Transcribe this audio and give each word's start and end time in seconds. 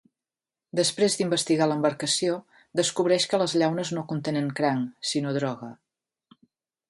Després 0.77 1.17
d'investigar 1.17 1.67
l'embarcació, 1.71 2.37
descobreix 2.81 3.27
que 3.33 3.41
les 3.43 3.55
llaunes 3.63 3.93
no 3.97 4.07
contenen 4.13 4.47
cranc, 4.61 4.89
sinó 5.11 5.35
droga. 5.39 5.69